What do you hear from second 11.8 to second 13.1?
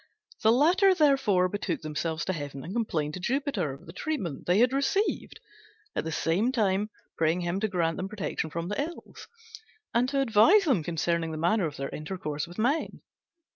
intercourse with men.